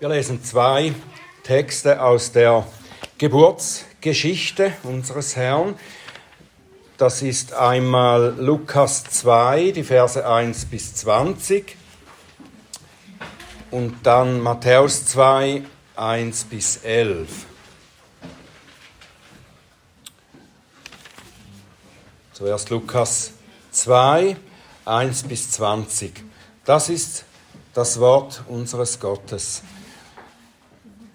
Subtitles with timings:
[0.00, 0.94] Wir lesen zwei
[1.42, 2.64] Texte aus der
[3.18, 5.74] Geburtsgeschichte unseres Herrn.
[6.98, 11.76] Das ist einmal Lukas 2, die Verse 1 bis 20
[13.72, 15.64] und dann Matthäus 2,
[15.96, 17.28] 1 bis 11.
[22.34, 23.32] Zuerst Lukas
[23.72, 24.36] 2,
[24.84, 26.22] 1 bis 20.
[26.64, 27.24] Das ist
[27.74, 29.64] das Wort unseres Gottes.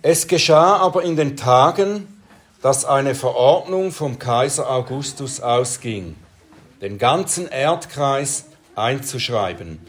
[0.05, 2.21] Es geschah aber in den Tagen,
[2.61, 6.17] dass eine Verordnung vom Kaiser Augustus ausging,
[6.81, 9.79] den ganzen Erdkreis einzuschreiben.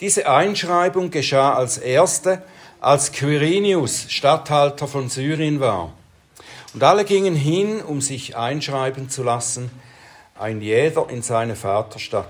[0.00, 2.42] Diese Einschreibung geschah als erste,
[2.80, 5.92] als Quirinius Statthalter von Syrien war.
[6.74, 9.70] Und alle gingen hin, um sich einschreiben zu lassen,
[10.36, 12.26] ein jeder in seine Vaterstadt.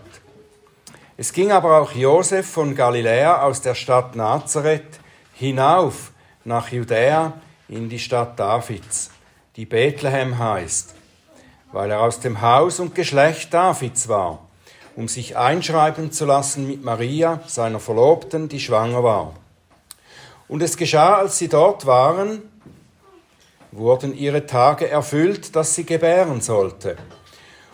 [1.17, 5.01] Es ging aber auch Josef von Galiläa aus der Stadt Nazareth
[5.33, 6.11] hinauf
[6.45, 7.33] nach Judäa
[7.69, 9.11] in die Stadt Davids,
[9.57, 10.95] die Bethlehem heißt,
[11.73, 14.47] weil er aus dem Haus und Geschlecht Davids war,
[14.97, 19.35] um sich einschreiben zu lassen mit Maria, seiner Verlobten, die schwanger war.
[20.47, 22.43] Und es geschah, als sie dort waren,
[23.73, 26.97] wurden ihre Tage erfüllt, dass sie gebären sollte.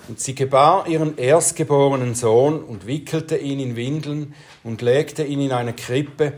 [0.08, 5.52] Und sie gebar ihren erstgeborenen Sohn und wickelte ihn in Windeln und legte ihn in
[5.52, 6.34] eine Krippe,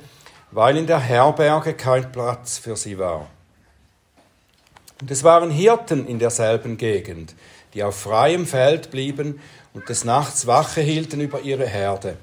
[0.52, 3.26] weil in der Herberge kein Platz für sie war.
[5.00, 7.34] Und es waren Hirten in derselben Gegend,
[7.74, 9.40] die auf freiem Feld blieben
[9.72, 12.16] und des Nachts Wache hielten über ihre Herde.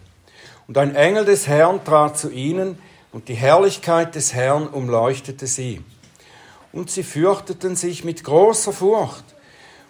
[0.68, 2.78] Und ein Engel des Herrn trat zu ihnen,
[3.12, 5.82] und die Herrlichkeit des Herrn umleuchtete sie.
[6.72, 9.24] Und sie fürchteten sich mit großer Furcht.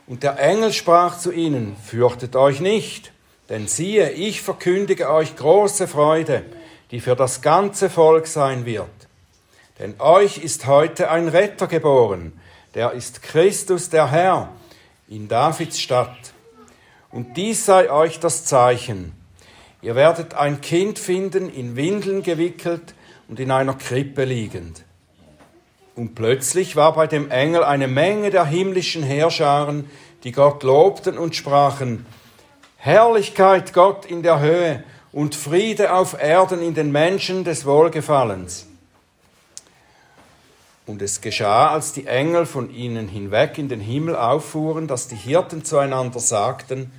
[0.08, 3.12] Und der Engel sprach zu ihnen, Fürchtet euch nicht,
[3.50, 6.46] denn siehe, ich verkündige euch große Freude,
[6.92, 8.90] die für das ganze Volk sein wird.
[9.80, 12.40] Denn euch ist heute ein Retter geboren,
[12.76, 14.50] der ist Christus der Herr
[15.08, 16.34] in Davids Stadt.
[17.12, 19.13] Und dies sei euch das Zeichen.
[19.81, 22.94] Ihr werdet ein Kind finden, in Windeln gewickelt
[23.28, 24.84] und in einer Krippe liegend.
[25.96, 29.90] Und plötzlich war bei dem Engel eine Menge der himmlischen Heerscharen,
[30.24, 32.06] die Gott lobten und sprachen,
[32.78, 38.68] Herrlichkeit Gott in der Höhe und Friede auf Erden in den Menschen des Wohlgefallens.
[40.86, 45.16] Und es geschah, als die Engel von ihnen hinweg in den Himmel auffuhren, dass die
[45.16, 46.92] Hirten zueinander sagten,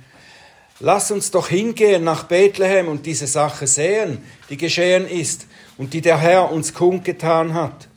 [0.83, 5.45] Lass uns doch hingehen nach Bethlehem und diese Sache sehen, die geschehen ist
[5.77, 7.87] und die der Herr uns kundgetan hat.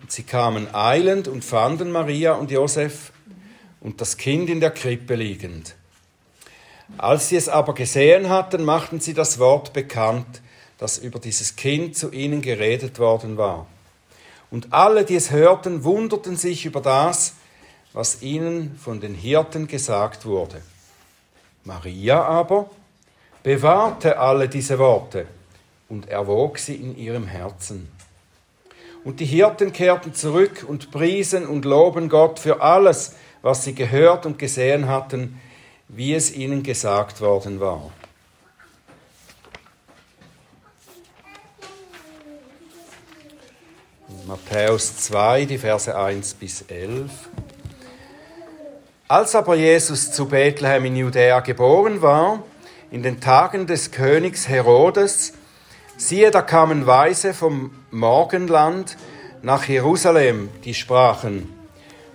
[0.00, 3.10] Und sie kamen eilend und fanden Maria und Josef
[3.80, 5.74] und das Kind in der Krippe liegend.
[6.98, 10.40] Als sie es aber gesehen hatten, machten sie das Wort bekannt,
[10.78, 13.66] das über dieses Kind zu ihnen geredet worden war.
[14.50, 17.34] Und alle, die es hörten, wunderten sich über das,
[17.92, 20.62] was ihnen von den Hirten gesagt wurde.
[21.64, 22.70] Maria aber
[23.42, 25.26] bewahrte alle diese Worte
[25.88, 27.90] und erwog sie in ihrem Herzen.
[29.02, 34.26] Und die Hirten kehrten zurück und priesen und loben Gott für alles, was sie gehört
[34.26, 35.40] und gesehen hatten,
[35.88, 37.90] wie es ihnen gesagt worden war.
[44.26, 47.10] Matthäus 2, die Verse 1 bis 11.
[49.06, 52.42] Als aber Jesus zu Bethlehem in Judäa geboren war,
[52.90, 55.34] in den Tagen des Königs Herodes,
[55.96, 58.96] siehe, da kamen Weise vom Morgenland
[59.42, 61.54] nach Jerusalem, die sprachen,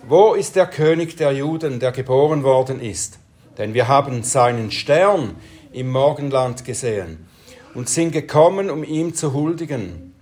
[0.06, 3.21] wo ist der König der Juden, der geboren worden ist?
[3.57, 5.35] Denn wir haben seinen Stern
[5.72, 7.25] im Morgenland gesehen
[7.73, 10.13] und sind gekommen, um ihm zu huldigen.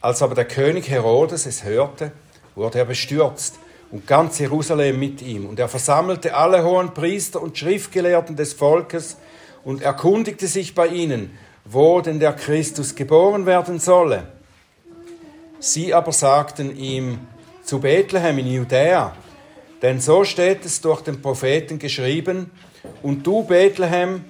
[0.00, 2.12] Als aber der König Herodes es hörte,
[2.54, 3.58] wurde er bestürzt
[3.90, 5.46] und ganz Jerusalem mit ihm.
[5.46, 9.16] Und er versammelte alle hohen Priester und Schriftgelehrten des Volkes
[9.64, 14.28] und erkundigte sich bei ihnen, wo denn der Christus geboren werden solle.
[15.58, 17.18] Sie aber sagten ihm,
[17.64, 19.12] zu Bethlehem in Judäa,
[19.82, 22.50] denn so steht es durch den Propheten geschrieben,
[23.02, 24.24] und du, Bethlehem,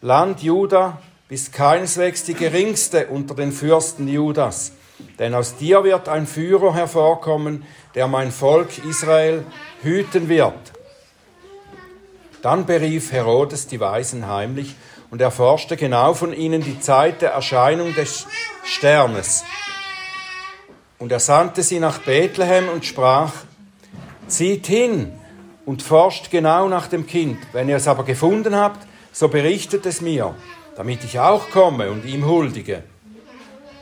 [0.00, 4.72] Land Juda, bist keineswegs die geringste unter den Fürsten Judas,
[5.18, 9.44] denn aus dir wird ein Führer hervorkommen, der mein Volk Israel
[9.82, 10.72] hüten wird.
[12.42, 14.74] Dann berief Herodes die Weisen heimlich
[15.10, 18.26] und erforschte genau von ihnen die Zeit der Erscheinung des
[18.64, 19.44] Sternes.
[20.98, 23.32] Und er sandte sie nach Bethlehem und sprach,
[24.32, 25.12] Zieht hin
[25.66, 27.36] und forscht genau nach dem Kind.
[27.52, 30.34] Wenn ihr es aber gefunden habt, so berichtet es mir,
[30.74, 32.82] damit ich auch komme und ihm huldige.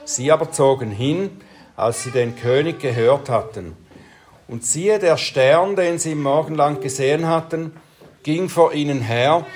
[0.04, 1.40] Sie aber zogen hin,
[1.76, 3.76] als sie den König gehört hatten.
[4.48, 7.70] Und siehe, der Stern, den sie im Morgenland gesehen hatten,
[8.24, 9.46] ging vor ihnen her,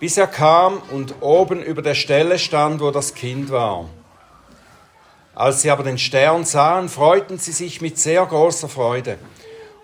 [0.00, 3.88] bis er kam und oben über der Stelle stand, wo das Kind war.
[5.34, 9.16] Als sie aber den Stern sahen, freuten sie sich mit sehr großer Freude.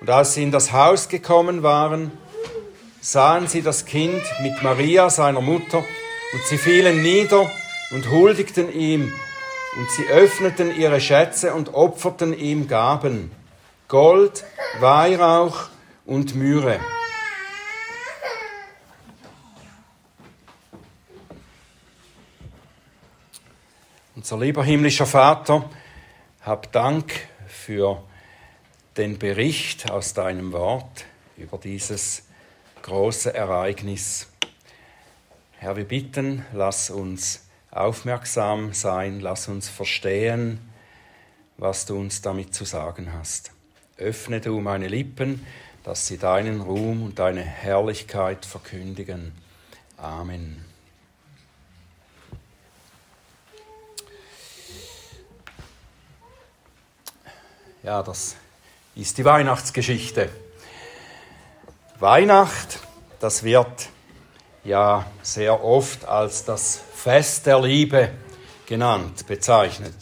[0.01, 2.13] Und als sie in das Haus gekommen waren,
[3.01, 7.51] sahen sie das Kind mit Maria, seiner Mutter, und sie fielen nieder
[7.91, 9.13] und huldigten ihm,
[9.77, 13.31] und sie öffneten ihre Schätze und opferten ihm Gaben,
[13.87, 14.45] Gold,
[14.81, 15.69] Weihrauch
[16.05, 16.81] und Myrrhe.
[24.17, 25.71] Unser lieber himmlischer Vater,
[26.43, 27.13] hab Dank
[27.47, 28.03] für
[28.99, 31.05] den Bericht aus deinem Wort
[31.37, 32.25] über dieses
[32.83, 34.27] große Ereignis.
[35.59, 40.59] Herr, wir bitten, lass uns aufmerksam sein, lass uns verstehen,
[41.59, 43.53] was du uns damit zu sagen hast.
[43.99, 45.47] Öffne du meine Lippen,
[45.85, 49.33] dass sie deinen Ruhm und deine Herrlichkeit verkündigen.
[49.97, 50.65] Amen.
[57.85, 58.37] Ja, das
[58.99, 60.29] ist die Weihnachtsgeschichte.
[62.01, 62.81] Weihnacht,
[63.21, 63.91] das wird
[64.65, 68.11] ja sehr oft als das Fest der Liebe
[68.67, 69.95] genannt, bezeichnet.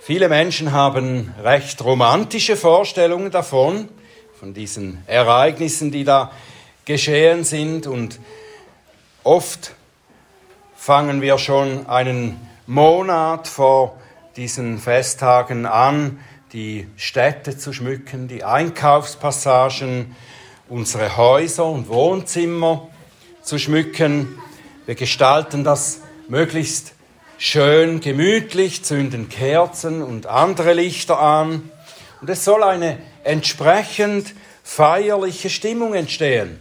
[0.00, 3.88] Viele Menschen haben recht romantische Vorstellungen davon,
[4.40, 6.32] von diesen Ereignissen, die da
[6.86, 8.18] geschehen sind und
[9.22, 9.76] oft
[10.74, 13.96] fangen wir schon einen Monat vor
[14.34, 16.18] diesen Festtagen an,
[16.52, 20.16] die Städte zu schmücken, die Einkaufspassagen,
[20.68, 22.88] unsere Häuser und Wohnzimmer
[23.42, 24.36] zu schmücken.
[24.86, 26.94] Wir gestalten das möglichst
[27.38, 31.70] schön gemütlich, zünden Kerzen und andere Lichter an.
[32.20, 36.60] Und es soll eine entsprechend feierliche Stimmung entstehen.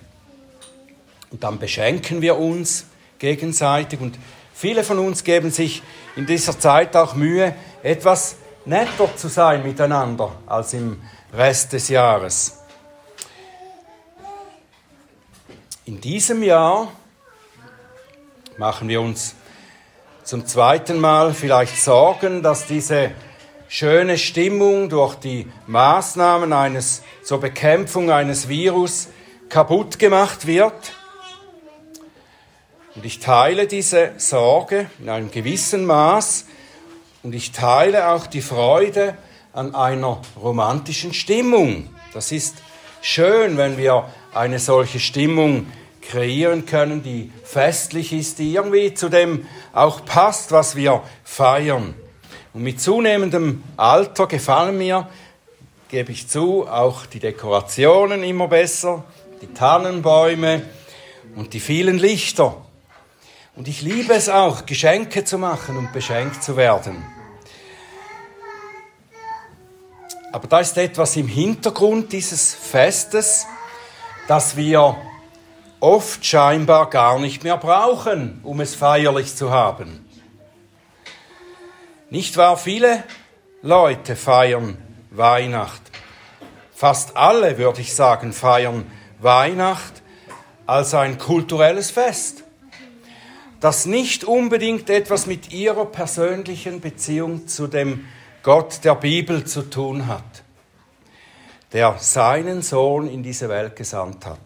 [1.31, 2.85] Und dann beschenken wir uns
[3.17, 4.17] gegenseitig und
[4.53, 5.81] viele von uns geben sich
[6.15, 11.01] in dieser Zeit auch Mühe, etwas netter zu sein miteinander als im
[11.33, 12.59] Rest des Jahres.
[15.85, 16.91] In diesem Jahr
[18.57, 19.35] machen wir uns
[20.23, 23.11] zum zweiten Mal vielleicht Sorgen, dass diese
[23.67, 29.09] schöne Stimmung durch die Maßnahmen eines zur Bekämpfung eines Virus
[29.49, 30.93] kaputt gemacht wird.
[32.95, 36.45] Und ich teile diese Sorge in einem gewissen Maß
[37.23, 39.17] und ich teile auch die Freude
[39.53, 41.89] an einer romantischen Stimmung.
[42.13, 42.57] Das ist
[43.01, 45.67] schön, wenn wir eine solche Stimmung
[46.01, 51.93] kreieren können, die festlich ist, die irgendwie zu dem auch passt, was wir feiern.
[52.53, 55.07] Und mit zunehmendem Alter gefallen mir,
[55.89, 59.03] gebe ich zu, auch die Dekorationen immer besser,
[59.41, 60.63] die Tannenbäume
[61.35, 62.57] und die vielen Lichter.
[63.59, 67.05] Und ich liebe es auch, Geschenke zu machen und beschenkt zu werden.
[70.31, 73.45] Aber da ist etwas im Hintergrund dieses Festes,
[74.29, 74.95] das wir
[75.81, 80.07] oft scheinbar gar nicht mehr brauchen, um es feierlich zu haben.
[82.09, 82.55] Nicht wahr?
[82.55, 83.03] Viele
[83.61, 84.77] Leute feiern
[85.11, 85.81] Weihnacht.
[86.73, 88.89] Fast alle, würde ich sagen, feiern
[89.19, 90.01] Weihnacht
[90.65, 92.45] als ein kulturelles Fest,
[93.59, 98.05] das nicht unbedingt etwas mit ihrer persönlichen Beziehung zu dem
[98.43, 100.43] Gott der Bibel zu tun hat,
[101.73, 104.39] der seinen Sohn in diese Welt gesandt hat.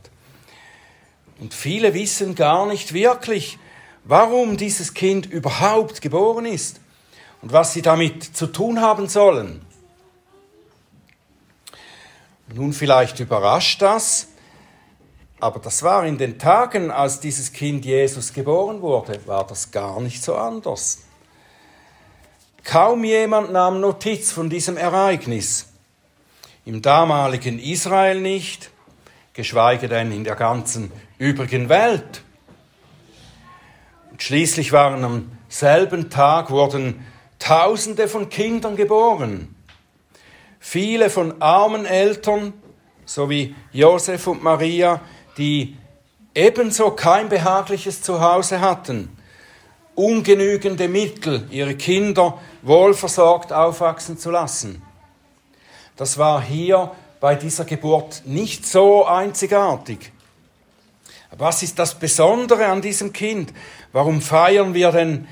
[1.39, 3.60] Und viele wissen gar nicht wirklich,
[4.03, 6.79] warum dieses Kind überhaupt geboren ist
[7.41, 9.62] und was sie damit zu tun haben sollen.
[12.53, 14.27] Nun vielleicht überrascht das,
[15.44, 20.00] aber das war in den Tagen, als dieses Kind Jesus geboren wurde, war das gar
[20.00, 21.00] nicht so anders.
[22.64, 25.68] Kaum jemand nahm Notiz von diesem Ereignis.
[26.64, 28.70] Im damaligen Israel nicht,
[29.34, 32.24] geschweige denn in der ganzen übrigen Welt.
[34.12, 37.06] Und schließlich waren am selben Tag wurden
[37.38, 39.54] Tausende von Kindern geboren.
[40.62, 42.54] Viele von armen Eltern,
[43.04, 45.02] so wie Josef und Maria,
[45.38, 45.78] die
[46.34, 49.16] ebenso kein behagliches Zuhause hatten,
[49.96, 54.82] ungenügende Mittel, ihre Kinder wohlversorgt aufwachsen zu lassen.
[55.96, 60.12] Das war hier bei dieser Geburt nicht so einzigartig.
[61.38, 63.54] Was ist das Besondere an diesem Kind?
[63.92, 65.28] Warum feiern wir denn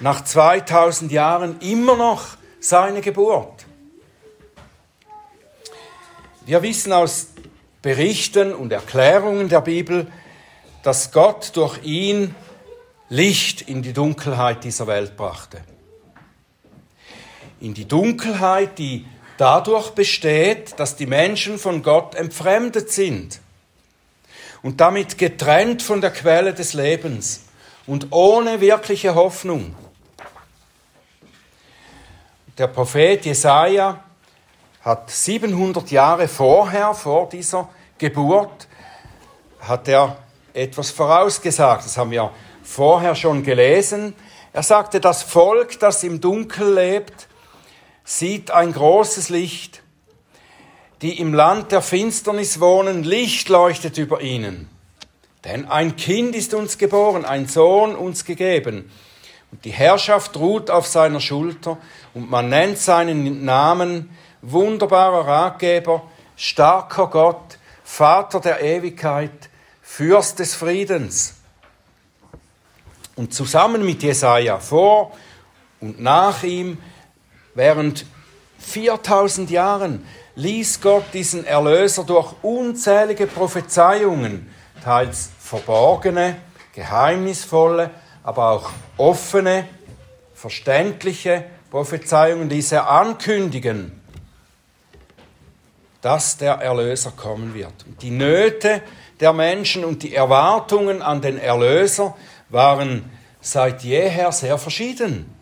[0.00, 2.24] nach 2000 Jahren immer noch
[2.60, 3.66] seine Geburt?
[6.44, 7.28] Wir wissen aus
[7.82, 10.10] Berichten und Erklärungen der Bibel,
[10.84, 12.34] dass Gott durch ihn
[13.08, 15.60] Licht in die Dunkelheit dieser Welt brachte.
[17.60, 19.04] In die Dunkelheit, die
[19.36, 23.40] dadurch besteht, dass die Menschen von Gott entfremdet sind
[24.62, 27.44] und damit getrennt von der Quelle des Lebens
[27.86, 29.74] und ohne wirkliche Hoffnung.
[32.56, 34.04] Der Prophet Jesaja
[34.82, 38.66] hat 700 Jahre vorher, vor dieser Geburt,
[39.60, 40.16] hat er
[40.52, 41.84] etwas vorausgesagt.
[41.84, 42.30] Das haben wir
[42.62, 44.14] vorher schon gelesen.
[44.52, 47.28] Er sagte, das Volk, das im Dunkel lebt,
[48.04, 49.82] sieht ein großes Licht.
[51.00, 54.68] Die im Land der Finsternis wohnen, Licht leuchtet über ihnen.
[55.44, 58.90] Denn ein Kind ist uns geboren, ein Sohn uns gegeben.
[59.50, 61.78] Und die Herrschaft ruht auf seiner Schulter
[62.14, 64.10] und man nennt seinen Namen
[64.42, 66.02] wunderbarer Ratgeber,
[66.36, 71.34] starker Gott, Vater der Ewigkeit, Fürst des Friedens.
[73.14, 75.12] Und zusammen mit Jesaja vor
[75.80, 76.78] und nach ihm,
[77.54, 78.06] während
[78.58, 84.48] 4000 Jahren, ließ Gott diesen Erlöser durch unzählige Prophezeiungen,
[84.82, 86.36] teils verborgene,
[86.74, 87.90] geheimnisvolle,
[88.22, 89.68] aber auch offene,
[90.34, 94.01] verständliche Prophezeiungen, ließ er ankündigen,
[96.02, 97.72] dass der Erlöser kommen wird.
[98.02, 98.82] Die Nöte
[99.20, 102.16] der Menschen und die Erwartungen an den Erlöser
[102.50, 105.34] waren seit jeher sehr verschieden.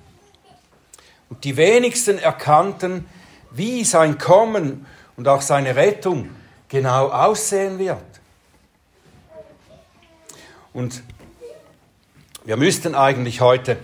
[1.31, 3.07] Und die wenigsten erkannten,
[3.51, 4.87] wie sein Kommen
[5.17, 6.29] und auch seine Rettung
[6.69, 7.99] genau aussehen wird.
[10.73, 11.03] Und
[12.45, 13.79] wir müssten eigentlich heute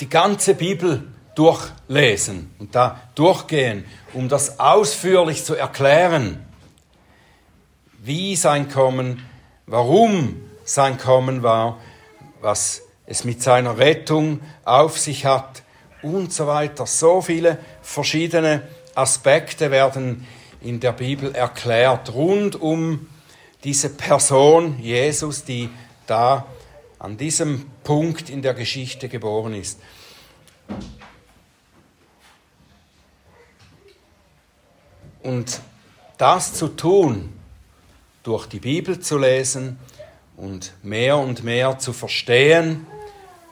[0.00, 1.08] die ganze Bibel
[1.40, 6.44] durchlesen und da durchgehen, um das ausführlich zu erklären
[8.02, 9.26] wie sein Kommen,
[9.66, 11.78] warum sein Kommen war,
[12.42, 15.62] was es mit seiner Rettung auf sich hat
[16.02, 16.84] und so weiter.
[16.84, 20.26] So viele verschiedene Aspekte werden
[20.60, 23.08] in der Bibel erklärt rund um
[23.64, 25.70] diese Person Jesus, die
[26.06, 26.46] da
[26.98, 29.80] an diesem Punkt in der Geschichte geboren ist.
[35.22, 35.60] Und
[36.18, 37.32] das zu tun,
[38.22, 39.78] durch die Bibel zu lesen
[40.36, 42.86] und mehr und mehr zu verstehen,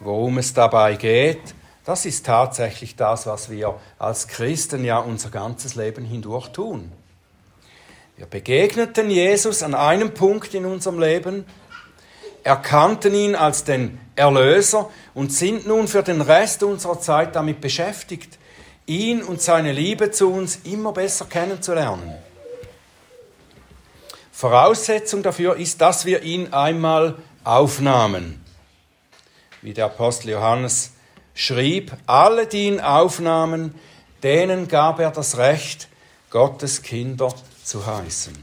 [0.00, 5.74] worum es dabei geht, das ist tatsächlich das, was wir als Christen ja unser ganzes
[5.74, 6.92] Leben hindurch tun.
[8.16, 11.46] Wir begegneten Jesus an einem Punkt in unserem Leben,
[12.42, 18.37] erkannten ihn als den Erlöser und sind nun für den Rest unserer Zeit damit beschäftigt,
[18.88, 22.14] ihn und seine Liebe zu uns immer besser kennenzulernen.
[24.32, 28.40] Voraussetzung dafür ist, dass wir ihn einmal aufnahmen.
[29.62, 30.92] Wie der Apostel Johannes
[31.34, 33.74] schrieb, alle, die ihn aufnahmen,
[34.22, 35.88] denen gab er das Recht,
[36.30, 38.34] Gottes Kinder zu heißen.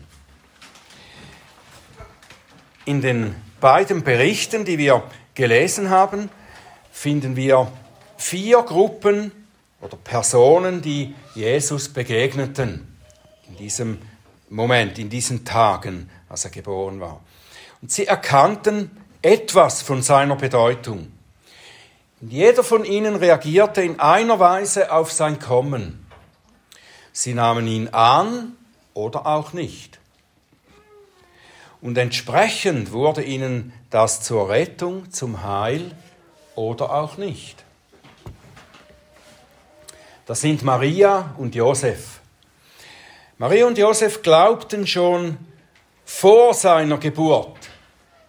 [2.86, 6.30] In den beiden Berichten, die wir gelesen haben,
[6.92, 7.72] finden wir
[8.18, 9.32] vier Gruppen
[9.86, 12.98] oder Personen, die Jesus begegneten
[13.48, 14.00] in diesem
[14.50, 17.22] Moment, in diesen Tagen, als er geboren war.
[17.82, 21.12] Und sie erkannten etwas von seiner Bedeutung.
[22.22, 26.08] Und jeder von ihnen reagierte in einer Weise auf sein Kommen.
[27.12, 28.54] Sie nahmen ihn an
[28.94, 30.00] oder auch nicht.
[31.82, 35.92] Und entsprechend wurde ihnen das zur Rettung, zum Heil
[36.56, 37.64] oder auch nicht.
[40.25, 42.20] Das sind Maria und Josef.
[43.38, 45.38] Maria und Josef glaubten schon
[46.03, 47.58] vor seiner Geburt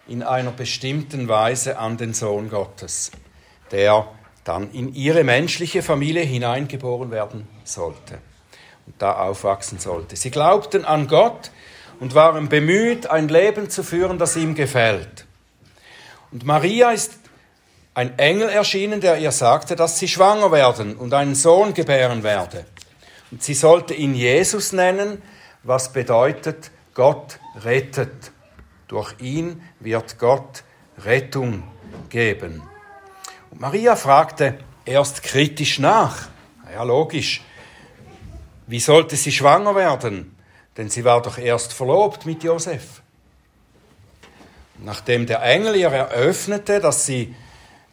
[0.07, 3.11] in einer bestimmten Weise an den Sohn Gottes,
[3.71, 4.07] der
[4.43, 8.19] dann in ihre menschliche Familie hineingeboren werden sollte
[8.85, 10.15] und da aufwachsen sollte.
[10.15, 11.51] Sie glaubten an Gott
[11.99, 15.25] und waren bemüht, ein Leben zu führen, das ihm gefällt.
[16.31, 17.17] Und Maria ist
[17.97, 22.67] ein Engel erschienen, der ihr sagte, dass sie schwanger werden und einen Sohn gebären werde.
[23.31, 25.19] Und sie sollte ihn Jesus nennen,
[25.63, 28.31] was bedeutet, Gott rettet.
[28.87, 30.63] Durch ihn wird Gott
[31.03, 31.63] Rettung
[32.09, 32.61] geben.
[33.49, 36.27] Und Maria fragte erst kritisch nach.
[36.71, 37.41] Ja, logisch.
[38.67, 40.37] Wie sollte sie schwanger werden?
[40.77, 43.01] Denn sie war doch erst verlobt mit Josef.
[44.77, 47.33] Nachdem der Engel ihr eröffnete, dass, sie,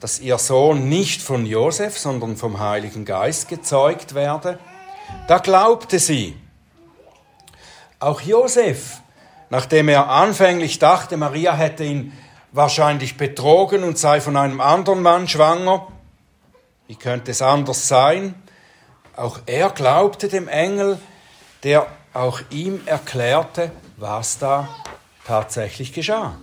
[0.04, 4.58] dass ihr Sohn nicht von Josef, sondern vom Heiligen Geist gezeugt werde,
[5.28, 6.36] da glaubte sie.
[8.00, 8.98] Auch Josef,
[9.48, 12.12] nachdem er anfänglich dachte, Maria hätte ihn
[12.52, 15.86] wahrscheinlich betrogen und sei von einem anderen Mann schwanger,
[16.86, 18.34] wie könnte es anders sein?
[19.16, 21.00] Auch er glaubte dem Engel,
[21.62, 24.68] der auch ihm erklärte, was da
[25.26, 26.36] tatsächlich geschah.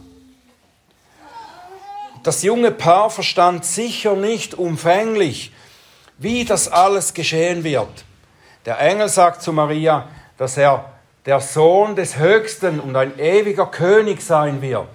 [2.24, 5.52] Das junge Paar verstand sicher nicht umfänglich,
[6.18, 8.06] wie das alles geschehen wird.
[8.66, 10.92] Der Engel sagt zu Maria, dass er
[11.26, 14.88] der Sohn des Höchsten und ein ewiger König sein wird.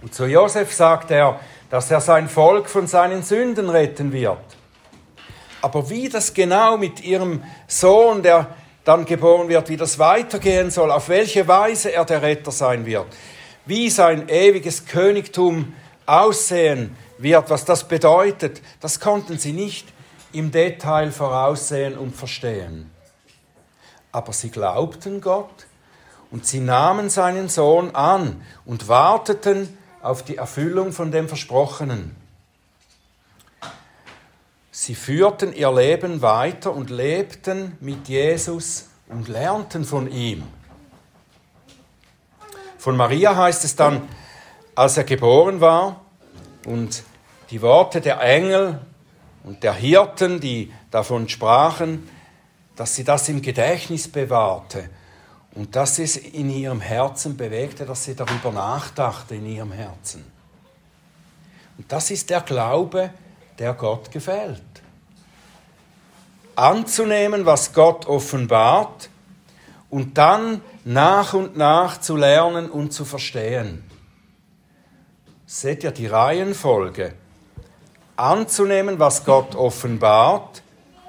[0.00, 1.40] Und zu Josef sagt er,
[1.70, 4.38] dass er sein Volk von seinen Sünden retten wird.
[5.60, 8.48] Aber wie das genau mit ihrem Sohn, der
[8.84, 13.06] dann geboren wird, wie das weitergehen soll, auf welche Weise er der Retter sein wird,
[13.66, 15.74] wie sein ewiges Königtum
[16.06, 19.88] aussehen wird, was das bedeutet, das konnten sie nicht
[20.32, 22.90] im Detail voraussehen und verstehen.
[24.12, 25.66] Aber sie glaubten Gott
[26.30, 32.14] und sie nahmen seinen Sohn an und warteten auf die Erfüllung von dem Versprochenen.
[34.70, 40.42] Sie führten ihr Leben weiter und lebten mit Jesus und lernten von ihm.
[42.84, 44.06] Von Maria heißt es dann,
[44.74, 46.02] als er geboren war
[46.66, 47.02] und
[47.48, 48.78] die Worte der Engel
[49.42, 52.06] und der Hirten, die davon sprachen,
[52.76, 54.90] dass sie das im Gedächtnis bewahrte
[55.54, 60.22] und dass es in ihrem Herzen bewegte, dass sie darüber nachdachte in ihrem Herzen.
[61.78, 63.08] Und das ist der Glaube,
[63.58, 64.60] der Gott gefällt.
[66.54, 69.08] Anzunehmen, was Gott offenbart
[69.88, 73.82] und dann nach und nach zu lernen und zu verstehen.
[75.46, 77.14] Seht ihr die Reihenfolge?
[78.16, 80.62] Anzunehmen, was Gott offenbart,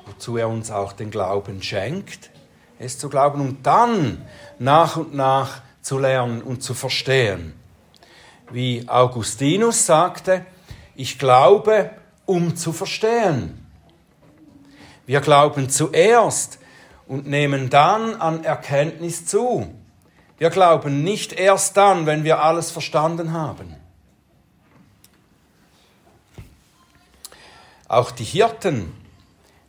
[0.06, 2.32] wozu er uns auch den Glauben schenkt,
[2.80, 4.26] es zu glauben und dann
[4.60, 7.54] nach und nach zu lernen und zu verstehen.
[8.52, 10.46] Wie Augustinus sagte,
[10.96, 11.92] ich glaube,
[12.26, 13.66] um zu verstehen.
[15.06, 16.60] Wir glauben zuerst
[17.08, 19.74] und nehmen dann an Erkenntnis zu.
[20.38, 23.76] Wir glauben nicht erst dann, wenn wir alles verstanden haben.
[27.88, 28.92] Auch die Hirten,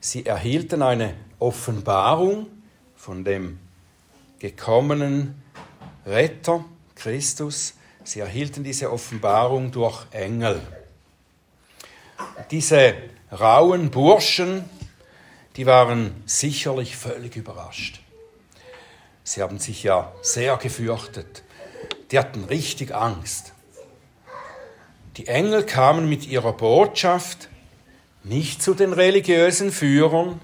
[0.00, 2.46] sie erhielten eine Offenbarung
[2.96, 3.58] von dem
[4.38, 5.40] gekommenen
[6.06, 7.74] Retter Christus.
[8.02, 10.60] Sie erhielten diese Offenbarung durch Engel.
[12.50, 12.94] Diese
[13.30, 14.64] rauen Burschen,
[15.56, 18.00] die waren sicherlich völlig überrascht.
[19.24, 21.42] Sie haben sich ja sehr gefürchtet.
[22.10, 23.52] Die hatten richtig Angst.
[25.16, 27.48] Die Engel kamen mit ihrer Botschaft
[28.22, 30.40] nicht zu den religiösen Führern,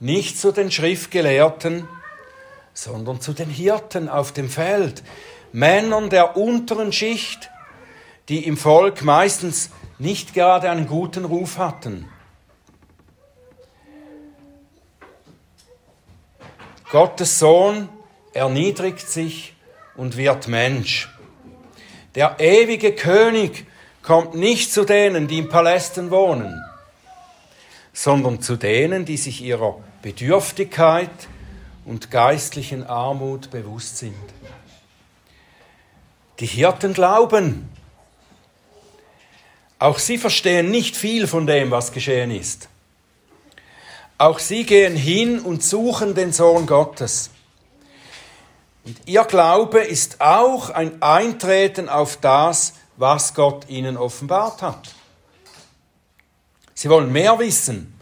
[0.00, 1.88] nicht zu den Schriftgelehrten,
[2.72, 5.04] sondern zu den Hirten auf dem Feld,
[5.52, 7.50] Männern der unteren Schicht,
[8.28, 12.08] die im Volk meistens nicht gerade einen guten Ruf hatten.
[16.94, 17.88] Gottes Sohn
[18.34, 19.54] erniedrigt sich
[19.96, 21.12] und wird Mensch.
[22.14, 23.66] Der ewige König
[24.00, 26.54] kommt nicht zu denen, die in Palästen wohnen,
[27.92, 31.10] sondern zu denen, die sich ihrer Bedürftigkeit
[31.84, 34.14] und geistlichen Armut bewusst sind.
[36.38, 37.70] Die Hirten glauben.
[39.80, 42.68] Auch sie verstehen nicht viel von dem, was geschehen ist.
[44.24, 47.28] Auch sie gehen hin und suchen den Sohn Gottes.
[48.86, 54.94] Und ihr Glaube ist auch ein Eintreten auf das, was Gott ihnen offenbart hat.
[56.72, 58.00] Sie wollen mehr wissen.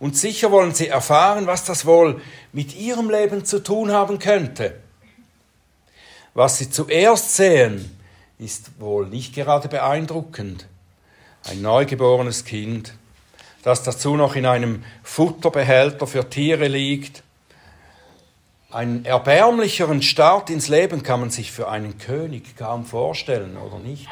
[0.00, 2.20] Und sicher wollen sie erfahren, was das wohl
[2.52, 4.80] mit ihrem Leben zu tun haben könnte.
[6.34, 7.96] Was sie zuerst sehen,
[8.36, 10.66] ist wohl nicht gerade beeindruckend.
[11.44, 12.94] Ein neugeborenes Kind,
[13.62, 17.22] das dazu noch in einem Futterbehälter für Tiere liegt.
[18.70, 24.08] Einen erbärmlicheren Start ins Leben kann man sich für einen König kaum vorstellen, oder nicht?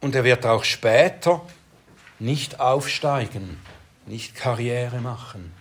[0.00, 1.40] Und er wird auch später
[2.18, 3.60] nicht aufsteigen,
[4.06, 5.54] nicht Karriere machen,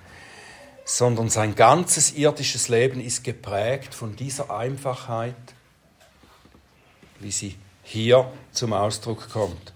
[0.83, 5.35] sondern sein ganzes irdisches Leben ist geprägt von dieser Einfachheit,
[7.19, 9.73] wie sie hier zum Ausdruck kommt.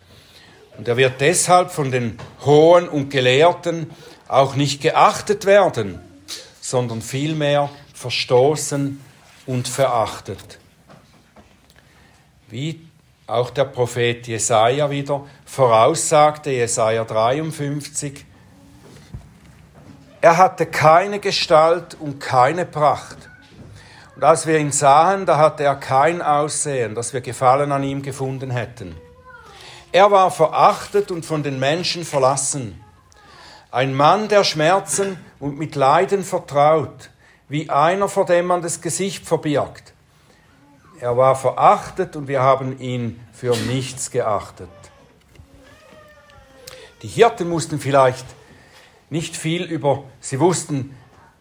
[0.78, 3.90] Und er wird deshalb von den Hohen und Gelehrten
[4.28, 6.00] auch nicht geachtet werden,
[6.60, 9.00] sondern vielmehr verstoßen
[9.46, 10.60] und verachtet.
[12.50, 12.82] Wie
[13.28, 18.26] auch der Prophet Jesaja wieder voraussagte, Jesaja 53,
[20.22, 23.18] Er hatte keine Gestalt und keine Pracht.
[24.16, 28.02] Und als wir ihn sahen, da hatte er kein Aussehen, dass wir Gefallen an ihm
[28.02, 28.96] gefunden hätten.
[29.96, 32.84] Er war verachtet und von den Menschen verlassen.
[33.72, 37.12] Ein Mann der Schmerzen und mit Leiden vertraut,
[37.48, 39.94] wie einer, vor dem man das Gesicht verbirgt.
[41.00, 44.68] Er war verachtet und wir haben ihn für nichts geachtet.
[47.02, 48.26] Die Hirten mussten vielleicht
[49.10, 50.94] nicht viel über, sie wussten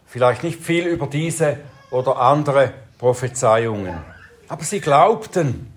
[0.07, 1.59] vielleicht nicht viel über diese
[1.91, 4.01] oder andere Prophezeiungen,
[4.47, 5.74] aber sie glaubten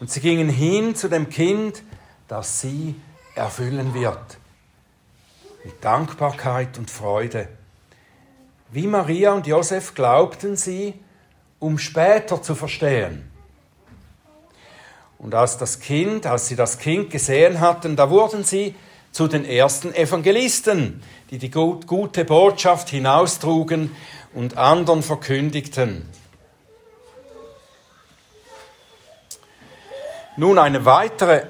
[0.00, 1.82] und sie gingen hin zu dem Kind,
[2.28, 2.94] das sie
[3.34, 4.38] erfüllen wird.
[5.64, 7.48] Mit Dankbarkeit und Freude.
[8.70, 10.94] Wie Maria und Josef glaubten sie,
[11.58, 13.30] um später zu verstehen.
[15.18, 18.74] Und als das Kind, als sie das Kind gesehen hatten, da wurden sie
[19.10, 23.94] zu den ersten Evangelisten, die die gute Botschaft hinaustrugen
[24.32, 26.08] und anderen verkündigten.
[30.38, 31.46] Nun eine weitere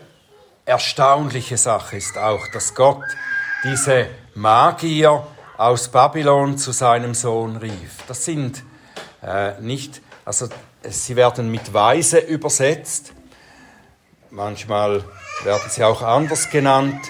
[0.64, 3.04] erstaunliche Sache ist auch, dass Gott
[3.62, 5.26] diese Magier
[5.58, 7.98] aus Babylon zu seinem Sohn rief.
[8.06, 8.64] Das sind
[9.22, 10.48] äh, nicht, also
[10.88, 13.12] sie werden mit Weise übersetzt,
[14.30, 15.04] manchmal
[15.44, 17.04] werden sie auch anders genannt.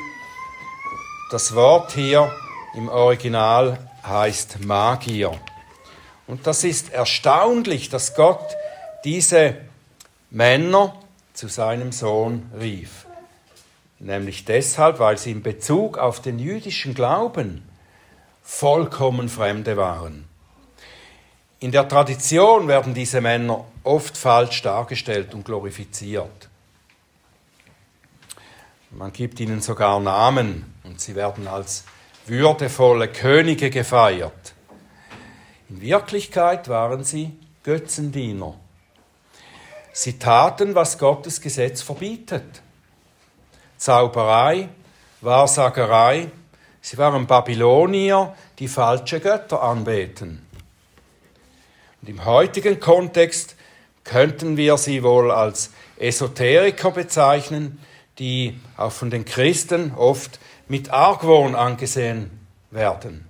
[1.30, 2.28] Das Wort hier
[2.74, 5.30] im Original heißt Magier.
[6.26, 8.56] Und das ist erstaunlich, dass Gott
[9.04, 9.54] diese
[10.30, 10.92] Männer
[11.38, 13.06] zu seinem Sohn rief.
[14.00, 17.62] Nämlich deshalb, weil sie in Bezug auf den jüdischen Glauben
[18.42, 20.24] vollkommen Fremde waren.
[21.60, 26.48] In der Tradition werden diese Männer oft falsch dargestellt und glorifiziert.
[28.90, 31.84] Man gibt ihnen sogar Namen und sie werden als
[32.26, 34.54] würdevolle Könige gefeiert.
[35.68, 37.30] In Wirklichkeit waren sie
[37.62, 38.56] Götzendiener.
[39.98, 42.62] Sie taten, was Gottes Gesetz verbietet.
[43.78, 44.68] Zauberei,
[45.22, 46.30] Wahrsagerei,
[46.80, 50.46] sie waren Babylonier, die falsche Götter anbeten.
[52.00, 53.56] Und im heutigen Kontext
[54.04, 57.84] könnten wir sie wohl als Esoteriker bezeichnen,
[58.20, 63.28] die auch von den Christen oft mit Argwohn angesehen werden.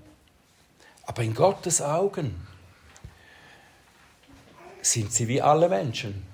[1.06, 2.46] Aber in Gottes Augen
[4.82, 6.27] sind sie wie alle Menschen,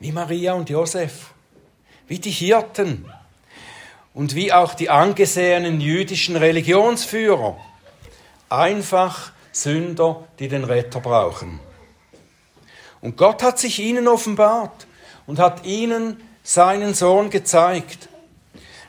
[0.00, 1.30] wie Maria und Josef,
[2.08, 3.04] wie die Hirten
[4.14, 7.56] und wie auch die angesehenen jüdischen Religionsführer,
[8.48, 11.60] einfach Sünder, die den Retter brauchen.
[13.00, 14.86] Und Gott hat sich ihnen offenbart
[15.26, 18.08] und hat ihnen seinen Sohn gezeigt.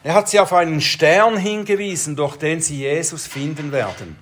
[0.04, 4.17] Er hat sie auf einen Stern hingewiesen, durch den sie Jesus finden werden.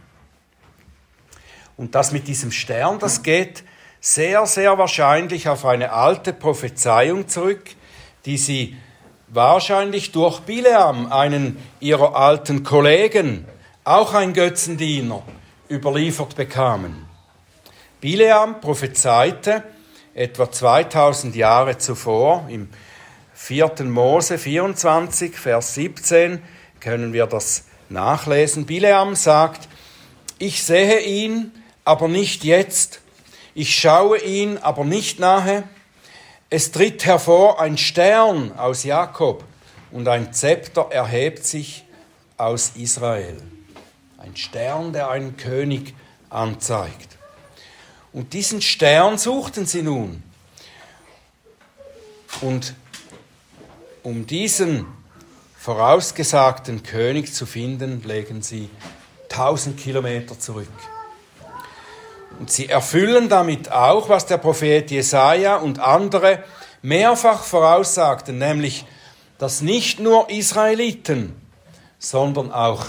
[1.78, 3.64] Und das mit diesem Stern, das geht
[4.02, 7.64] sehr, sehr wahrscheinlich auf eine alte Prophezeiung zurück,
[8.26, 8.78] die sie
[9.28, 13.46] wahrscheinlich durch Bileam, einen ihrer alten Kollegen,
[13.84, 15.24] auch ein Götzendiener,
[15.70, 17.06] überliefert bekamen.
[18.02, 19.64] Bileam prophezeite
[20.14, 22.70] etwa 2000 Jahre zuvor, im
[23.34, 23.86] 4.
[23.86, 26.42] Mose 24, Vers 17
[26.80, 28.66] können wir das nachlesen.
[28.66, 29.68] Bileam sagt,
[30.40, 31.52] ich sehe ihn,
[31.86, 33.02] aber nicht jetzt.
[33.60, 35.66] Ich schaue ihn, aber nicht nahe.
[36.50, 39.44] Es tritt hervor ein Stern aus Jakob
[39.92, 41.84] und ein Zepter erhebt sich
[42.38, 43.36] aus Israel.
[44.18, 45.94] Ein Stern, der einen König
[46.30, 47.18] anzeigt.
[48.14, 50.24] Und diesen Stern suchten sie nun.
[52.40, 52.76] Und
[54.04, 54.88] um diesen
[55.58, 58.70] vorausgesagten König zu finden, legen sie
[59.28, 60.70] tausend Kilometer zurück.
[62.40, 66.44] Und sie erfüllen damit auch, was der Prophet Jesaja und andere
[66.82, 68.86] mehrfach voraussagten, nämlich,
[69.38, 71.36] dass nicht nur Israeliten,
[72.00, 72.86] sondern auch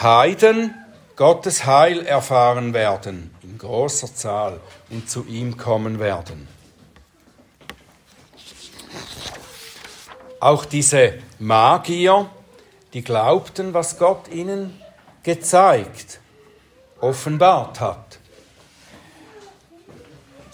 [0.00, 0.74] Heiden
[1.16, 4.60] Gottes Heil erfahren werden in großer Zahl
[4.90, 6.48] und zu ihm kommen werden.
[10.40, 12.28] Auch diese Magier,
[12.92, 14.78] die glaubten, was Gott ihnen
[15.22, 16.20] gezeigt,
[17.00, 18.18] offenbart hat.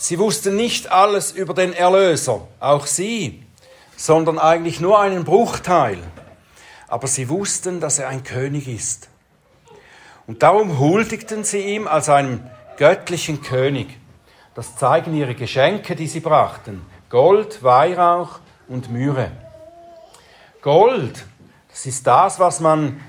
[0.01, 3.43] Sie wussten nicht alles über den Erlöser, auch sie,
[3.97, 5.99] sondern eigentlich nur einen Bruchteil.
[6.87, 9.09] Aber sie wussten, dass er ein König ist.
[10.29, 13.89] Und darum huldigten sie ihm als einem göttlichen König.
[14.55, 16.87] Das zeigen ihre Geschenke, die sie brachten.
[17.11, 19.33] Gold, Weihrauch und Myrrhe.
[20.63, 21.27] Gold,
[21.71, 23.01] das ist das, was man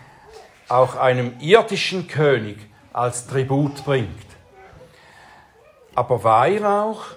[0.68, 2.58] auch einem irdischen König
[2.94, 4.29] als Tribut bringt.
[6.00, 7.08] Aber Weihrauch,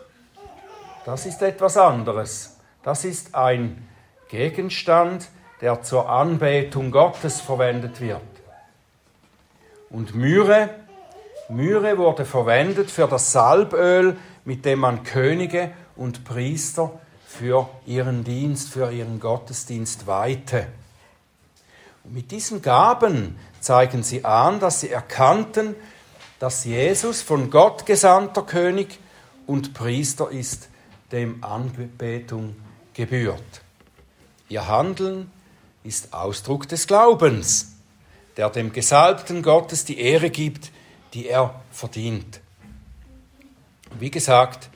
[1.07, 2.57] das ist etwas anderes.
[2.83, 3.87] Das ist ein
[4.29, 5.29] Gegenstand,
[5.61, 8.21] der zur Anbetung Gottes verwendet wird.
[9.89, 10.71] Und Myrrhe,
[11.49, 16.91] Myrrhe wurde verwendet für das Salböl, mit dem man Könige und Priester
[17.25, 20.67] für ihren Dienst, für ihren Gottesdienst weihte.
[22.03, 25.77] Und mit diesen Gaben zeigen sie an, dass sie erkannten,
[26.43, 28.99] dass Jesus von Gott gesandter König
[29.47, 30.71] und Priester ist,
[31.13, 32.57] dem Anbetung
[32.95, 33.63] gebührt.
[34.49, 35.31] Ihr Handeln
[35.85, 37.77] ist Ausdruck des Glaubens,
[38.37, 40.73] der dem gesalbten Gottes die Ehre gibt,
[41.15, 42.41] die er verdient.
[44.01, 44.69] Wie gesagt,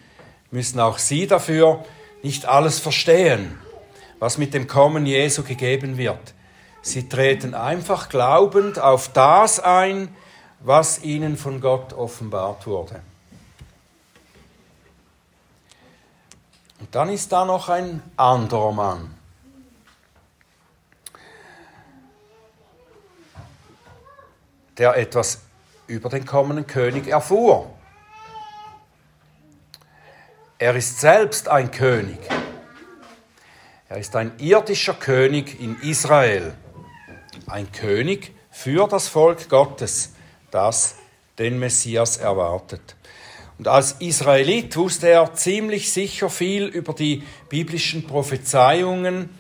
[0.52, 1.85] müssen auch Sie dafür
[2.22, 3.59] nicht alles verstehen,
[4.20, 6.33] was mit dem Kommen Jesu gegeben wird.
[6.83, 10.14] Sie treten einfach glaubend auf das ein,
[10.66, 13.00] was ihnen von Gott offenbart wurde.
[16.81, 19.14] Und dann ist da noch ein anderer Mann.
[24.79, 25.40] der etwas
[25.87, 27.70] über den kommenden König erfuhr.
[30.59, 32.18] Er ist selbst ein König.
[33.88, 36.55] Er ist ein irdischer König in Israel.
[37.46, 40.15] Ein König für das Volk Gottes,
[40.51, 40.97] das
[41.39, 42.97] den Messias erwartet.
[43.59, 49.31] Und als Israelit wusste er ziemlich sicher viel über die biblischen Prophezeiungen,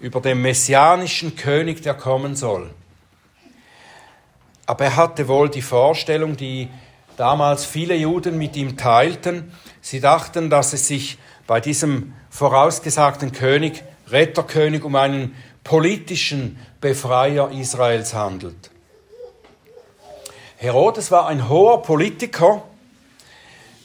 [0.00, 2.70] über den messianischen König, der kommen soll.
[4.66, 6.68] Aber er hatte wohl die Vorstellung, die
[7.16, 9.52] damals viele Juden mit ihm teilten.
[9.80, 18.14] Sie dachten, dass es sich bei diesem vorausgesagten König, Retterkönig, um einen politischen Befreier Israels
[18.14, 18.71] handelt.
[20.62, 22.62] Herodes war ein hoher Politiker,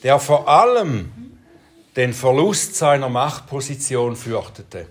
[0.04, 1.12] der vor allem
[1.96, 4.86] den Verlust seiner Machtposition fürchtete.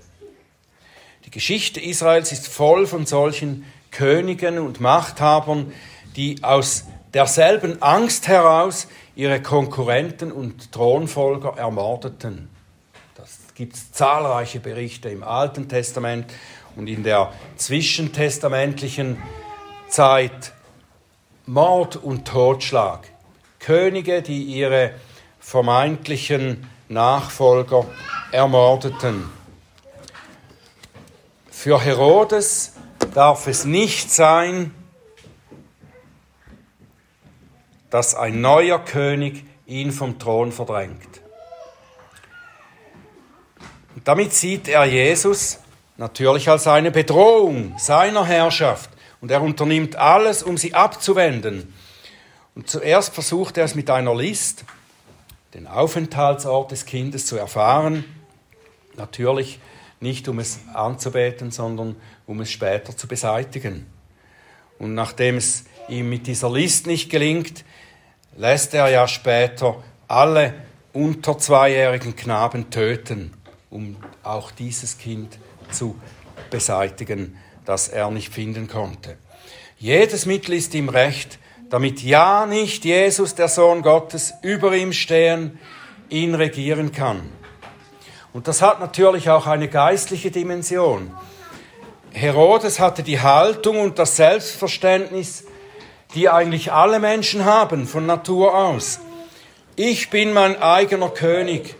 [1.24, 5.72] Die Geschichte Israels ist voll von solchen Königen und Machthabern,
[6.16, 12.48] die aus derselben Angst heraus ihre Konkurrenten und Thronfolger ermordeten.
[13.14, 16.34] Das gibt zahlreiche Berichte im Alten Testament
[16.74, 19.22] und in der zwischentestamentlichen
[19.88, 20.52] Zeit
[21.46, 23.08] Mord und Totschlag.
[23.60, 24.94] Könige, die ihre
[25.38, 27.86] vermeintlichen Nachfolger
[28.32, 29.30] ermordeten.
[31.48, 32.74] Für Herodes
[33.14, 34.74] darf es nicht sein,
[37.90, 41.20] dass ein neuer König ihn vom Thron verdrängt.
[43.94, 45.60] Und damit sieht er Jesus
[45.96, 51.72] natürlich als eine Bedrohung seiner Herrschaft und er unternimmt alles, um sie abzuwenden.
[52.54, 54.64] Und zuerst versucht er es mit einer List,
[55.54, 58.04] den Aufenthaltsort des Kindes zu erfahren,
[58.96, 59.58] natürlich
[60.00, 63.86] nicht um es anzubeten, sondern um es später zu beseitigen.
[64.78, 67.64] Und nachdem es ihm mit dieser List nicht gelingt,
[68.36, 70.54] lässt er ja später alle
[70.92, 73.32] unter zweijährigen Knaben töten,
[73.70, 75.38] um auch dieses Kind
[75.70, 75.96] zu
[76.50, 79.18] beseitigen, das er nicht finden konnte.
[79.78, 85.58] Jedes Mittel ist ihm recht, damit ja nicht Jesus, der Sohn Gottes, über ihm stehen,
[86.08, 87.28] ihn regieren kann.
[88.32, 91.10] Und das hat natürlich auch eine geistliche Dimension.
[92.12, 95.44] Herodes hatte die Haltung und das Selbstverständnis,
[96.14, 99.00] die eigentlich alle Menschen haben von Natur aus.
[99.74, 101.74] Ich bin mein eigener König.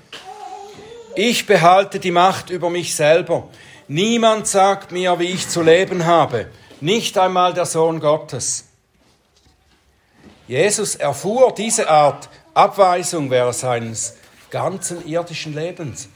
[1.14, 3.49] Ich behalte die Macht über mich selber.
[3.88, 6.49] Niemand sagt mir, wie ich zu leben habe,
[6.81, 8.64] nicht einmal der Sohn Gottes.
[10.49, 14.16] Jesus erfuhr diese Art Abweisung während seines
[14.51, 16.09] ganzen irdischen Lebens.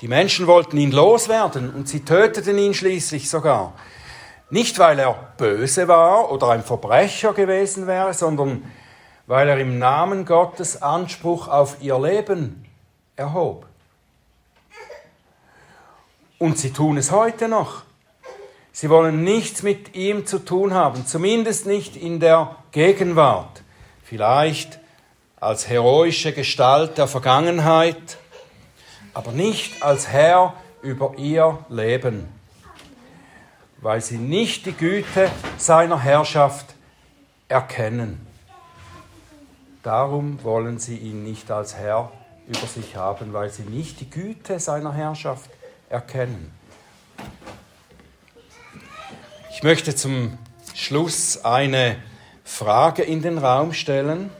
[0.00, 3.74] Die Menschen wollten ihn loswerden und sie töteten ihn schließlich sogar.
[4.48, 8.62] Nicht, weil er böse war oder ein Verbrecher gewesen wäre, sondern
[9.26, 12.64] weil er im Namen Gottes Anspruch auf ihr Leben
[13.16, 13.66] erhob.
[16.38, 17.82] Und sie tun es heute noch.
[18.72, 23.62] Sie wollen nichts mit ihm zu tun haben, zumindest nicht in der Gegenwart.
[24.04, 24.78] Vielleicht
[25.40, 28.18] als heroische Gestalt der Vergangenheit,
[29.14, 32.28] aber nicht als Herr über ihr Leben
[33.86, 36.74] weil sie nicht die Güte seiner Herrschaft
[37.48, 38.26] erkennen.
[39.82, 42.10] Darum wollen sie ihn nicht als Herr
[42.48, 45.50] über sich haben, weil sie nicht die Güte seiner Herrschaft
[45.88, 46.52] erkennen.
[49.50, 50.38] Ich möchte zum
[50.74, 51.96] Schluss eine
[52.44, 54.30] Frage in den Raum stellen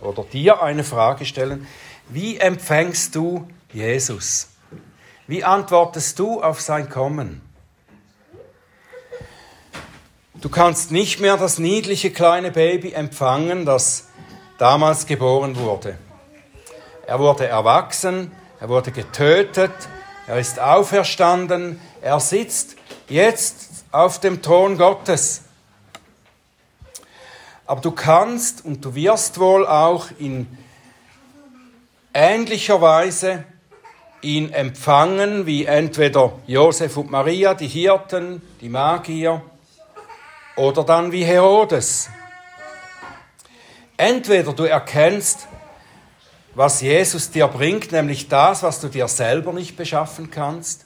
[0.00, 1.66] oder dir eine Frage stellen.
[2.08, 4.48] Wie empfängst du Jesus?
[5.26, 7.42] Wie antwortest du auf sein Kommen?
[10.40, 14.08] Du kannst nicht mehr das niedliche kleine Baby empfangen, das
[14.58, 15.98] damals geboren wurde.
[17.06, 19.72] Er wurde erwachsen, er wurde getötet,
[20.30, 22.76] er ist auferstanden, er sitzt
[23.08, 25.42] jetzt auf dem Thron Gottes.
[27.66, 30.46] Aber du kannst und du wirst wohl auch in
[32.14, 33.42] ähnlicher Weise
[34.22, 39.42] ihn empfangen, wie entweder Josef und Maria, die Hirten, die Magier,
[40.54, 42.08] oder dann wie Herodes.
[43.96, 45.48] Entweder du erkennst,
[46.54, 50.84] was Jesus dir bringt, nämlich das, was du dir selber nicht beschaffen kannst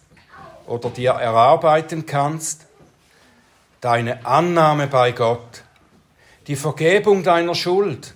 [0.66, 2.66] oder dir erarbeiten kannst,
[3.80, 5.62] deine Annahme bei Gott,
[6.46, 8.14] die Vergebung deiner Schuld,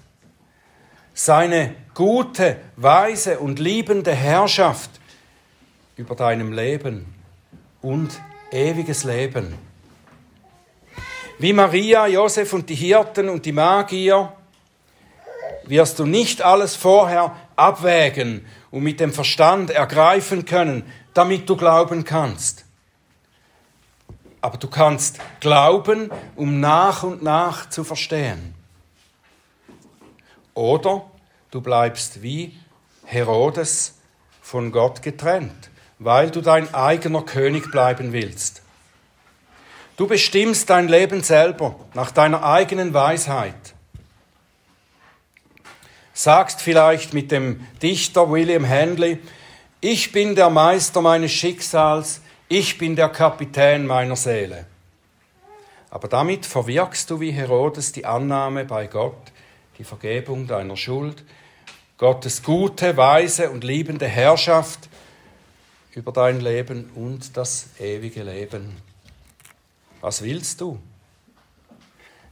[1.15, 4.91] seine gute, weise und liebende Herrschaft
[5.97, 7.13] über deinem Leben
[7.83, 8.21] und
[8.53, 9.55] ewiges Leben.
[11.39, 14.33] Wie Maria, Josef und die Hirten und die Magier
[15.69, 22.05] wirst du nicht alles vorher abwägen und mit dem Verstand ergreifen können, damit du glauben
[22.05, 22.65] kannst.
[24.41, 28.55] Aber du kannst glauben, um nach und nach zu verstehen.
[30.55, 31.05] Oder
[31.51, 32.57] du bleibst wie
[33.05, 33.95] Herodes
[34.41, 38.63] von Gott getrennt, weil du dein eigener König bleiben willst.
[39.97, 43.75] Du bestimmst dein Leben selber nach deiner eigenen Weisheit.
[46.19, 49.21] Sagst vielleicht mit dem Dichter William Handley,
[49.81, 54.67] ich bin der Meister meines Schicksals, ich bin der Kapitän meiner Seele.
[55.91, 59.31] Aber damit verwirkst du wie Herodes die Annahme bei Gott,
[59.79, 61.23] die Vergebung deiner Schuld,
[61.99, 64.89] Gottes gute, weise und liebende Herrschaft
[65.93, 68.77] über dein Leben und das ewige Leben.
[70.01, 70.81] Was willst du?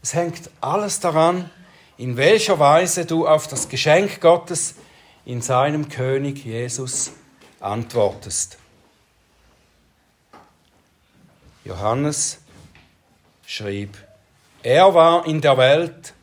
[0.03, 1.51] Es hängt alles daran,
[1.98, 4.74] in welcher Weise du auf das Geschenk Gottes
[5.24, 7.12] in seinem König Jesus
[7.61, 8.59] antwortest.
[11.64, 12.38] Johannes
[13.44, 13.96] schrieb,
[14.62, 16.14] er war in der Welt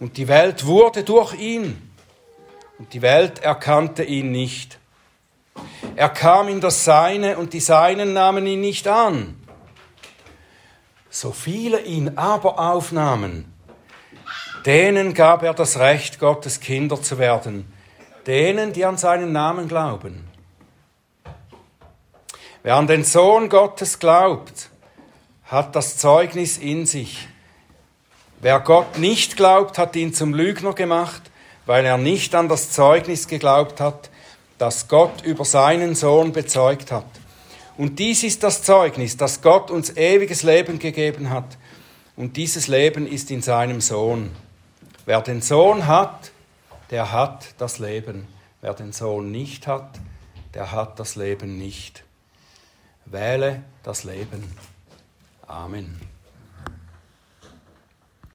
[0.00, 1.90] und die Welt wurde durch ihn
[2.78, 4.78] und die Welt erkannte ihn nicht.
[5.94, 9.36] Er kam in das Seine und die Seinen nahmen ihn nicht an.
[11.10, 13.50] So viele ihn aber aufnahmen,
[14.66, 17.72] denen gab er das Recht, Gottes Kinder zu werden,
[18.26, 20.28] denen, die an seinen Namen glauben.
[22.64, 24.70] Wer an den Sohn Gottes glaubt,
[25.44, 27.28] hat das Zeugnis in sich.
[28.40, 31.22] Wer Gott nicht glaubt, hat ihn zum Lügner gemacht,
[31.64, 34.10] weil er nicht an das Zeugnis geglaubt hat,
[34.58, 37.06] das Gott über seinen Sohn bezeugt hat.
[37.76, 41.56] Und dies ist das Zeugnis, dass Gott uns ewiges Leben gegeben hat.
[42.16, 44.30] Und dieses Leben ist in seinem Sohn.
[45.06, 46.32] Wer den Sohn hat,
[46.90, 48.26] der hat das Leben.
[48.60, 50.00] Wer den Sohn nicht hat,
[50.52, 52.02] der hat das Leben nicht.
[53.04, 54.42] Wähle das Leben.
[55.46, 56.00] Amen.